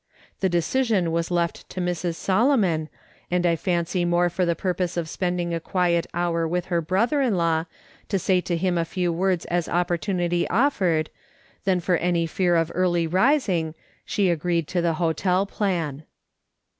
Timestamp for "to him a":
8.41-8.83